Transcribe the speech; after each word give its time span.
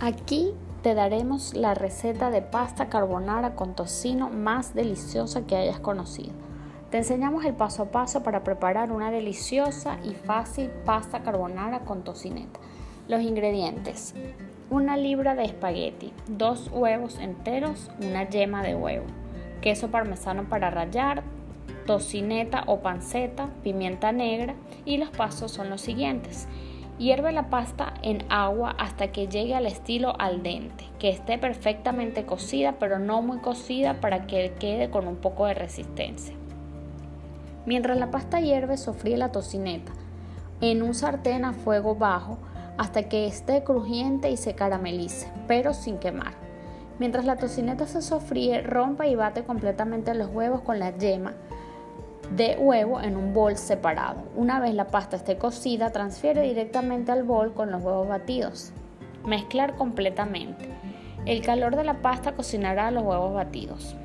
Aquí 0.00 0.54
te 0.84 0.94
daremos 0.94 1.54
la 1.54 1.74
receta 1.74 2.30
de 2.30 2.40
pasta 2.40 2.88
carbonara 2.88 3.56
con 3.56 3.74
tocino 3.74 4.30
más 4.30 4.72
deliciosa 4.72 5.44
que 5.44 5.56
hayas 5.56 5.80
conocido. 5.80 6.30
Te 6.92 6.98
enseñamos 6.98 7.44
el 7.44 7.54
paso 7.54 7.82
a 7.82 7.90
paso 7.90 8.22
para 8.22 8.44
preparar 8.44 8.92
una 8.92 9.10
deliciosa 9.10 9.98
y 10.04 10.14
fácil 10.14 10.70
pasta 10.86 11.24
carbonara 11.24 11.80
con 11.80 12.04
tocineta. 12.04 12.60
Los 13.08 13.22
ingredientes. 13.22 14.14
Una 14.70 14.96
libra 14.96 15.34
de 15.34 15.46
espagueti, 15.46 16.12
dos 16.28 16.70
huevos 16.72 17.18
enteros, 17.18 17.90
una 18.00 18.28
yema 18.28 18.62
de 18.62 18.76
huevo, 18.76 19.06
queso 19.62 19.88
parmesano 19.88 20.48
para 20.48 20.70
rallar, 20.70 21.24
tocineta 21.86 22.62
o 22.68 22.82
panceta, 22.82 23.48
pimienta 23.64 24.12
negra 24.12 24.54
y 24.84 24.98
los 24.98 25.08
pasos 25.08 25.50
son 25.50 25.70
los 25.70 25.80
siguientes. 25.80 26.46
Hierve 26.98 27.30
la 27.30 27.48
pasta 27.48 27.94
en 28.02 28.24
agua 28.28 28.74
hasta 28.76 29.12
que 29.12 29.28
llegue 29.28 29.54
al 29.54 29.66
estilo 29.66 30.18
al 30.18 30.42
dente, 30.42 30.84
que 30.98 31.10
esté 31.10 31.38
perfectamente 31.38 32.26
cocida 32.26 32.76
pero 32.80 32.98
no 32.98 33.22
muy 33.22 33.38
cocida 33.38 34.00
para 34.00 34.26
que 34.26 34.52
quede 34.58 34.90
con 34.90 35.06
un 35.06 35.14
poco 35.16 35.46
de 35.46 35.54
resistencia. 35.54 36.34
Mientras 37.66 37.96
la 37.98 38.10
pasta 38.10 38.40
hierve, 38.40 38.76
sofríe 38.76 39.16
la 39.16 39.30
tocineta 39.30 39.92
en 40.60 40.82
un 40.82 40.92
sartén 40.92 41.44
a 41.44 41.52
fuego 41.52 41.94
bajo 41.94 42.38
hasta 42.78 43.04
que 43.04 43.26
esté 43.26 43.62
crujiente 43.62 44.30
y 44.30 44.36
se 44.36 44.54
caramelice, 44.54 45.30
pero 45.46 45.74
sin 45.74 45.98
quemar. 45.98 46.32
Mientras 46.98 47.24
la 47.24 47.36
tocineta 47.36 47.86
se 47.86 48.02
sofríe, 48.02 48.62
rompa 48.62 49.06
y 49.06 49.14
bate 49.14 49.44
completamente 49.44 50.14
los 50.14 50.30
huevos 50.30 50.62
con 50.62 50.80
la 50.80 50.96
yema 50.96 51.34
de 52.36 52.56
huevo 52.58 53.00
en 53.00 53.16
un 53.16 53.32
bol 53.32 53.56
separado. 53.56 54.22
Una 54.36 54.60
vez 54.60 54.74
la 54.74 54.88
pasta 54.88 55.16
esté 55.16 55.38
cocida, 55.38 55.90
transfiere 55.90 56.42
directamente 56.42 57.12
al 57.12 57.22
bol 57.22 57.54
con 57.54 57.70
los 57.70 57.82
huevos 57.82 58.08
batidos. 58.08 58.72
Mezclar 59.24 59.76
completamente. 59.76 60.68
El 61.26 61.42
calor 61.42 61.76
de 61.76 61.84
la 61.84 62.02
pasta 62.02 62.32
cocinará 62.32 62.90
los 62.90 63.02
huevos 63.02 63.34
batidos 63.34 63.96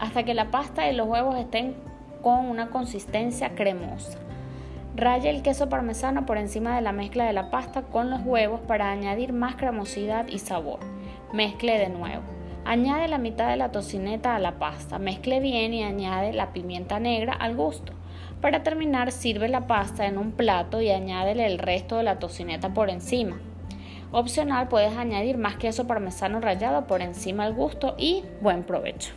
hasta 0.00 0.24
que 0.24 0.34
la 0.34 0.50
pasta 0.50 0.88
y 0.88 0.94
los 0.94 1.08
huevos 1.08 1.36
estén 1.36 1.74
con 2.22 2.46
una 2.46 2.70
consistencia 2.70 3.54
cremosa. 3.54 4.18
Raya 4.96 5.30
el 5.30 5.42
queso 5.42 5.68
parmesano 5.68 6.24
por 6.24 6.38
encima 6.38 6.76
de 6.76 6.82
la 6.82 6.92
mezcla 6.92 7.24
de 7.24 7.32
la 7.32 7.50
pasta 7.50 7.82
con 7.82 8.10
los 8.10 8.22
huevos 8.22 8.60
para 8.60 8.90
añadir 8.90 9.32
más 9.32 9.56
cremosidad 9.56 10.28
y 10.28 10.38
sabor. 10.38 10.78
Mezcle 11.32 11.78
de 11.78 11.88
nuevo. 11.88 12.22
Añade 12.66 13.08
la 13.08 13.18
mitad 13.18 13.50
de 13.50 13.56
la 13.56 13.70
tocineta 13.70 14.34
a 14.34 14.38
la 14.38 14.58
pasta, 14.58 14.98
mezcle 14.98 15.40
bien 15.40 15.74
y 15.74 15.84
añade 15.84 16.32
la 16.32 16.54
pimienta 16.54 16.98
negra 16.98 17.34
al 17.34 17.54
gusto. 17.54 17.92
Para 18.40 18.62
terminar, 18.62 19.12
sirve 19.12 19.48
la 19.48 19.66
pasta 19.66 20.06
en 20.06 20.16
un 20.16 20.32
plato 20.32 20.80
y 20.80 20.90
añádele 20.90 21.44
el 21.44 21.58
resto 21.58 21.98
de 21.98 22.04
la 22.04 22.18
tocineta 22.18 22.72
por 22.72 22.88
encima. 22.88 23.36
Opcional, 24.12 24.68
puedes 24.68 24.96
añadir 24.96 25.36
más 25.36 25.56
queso 25.56 25.86
parmesano 25.86 26.40
rallado 26.40 26.86
por 26.86 27.02
encima 27.02 27.44
al 27.44 27.52
gusto 27.52 27.96
y 27.98 28.24
buen 28.40 28.62
provecho. 28.62 29.12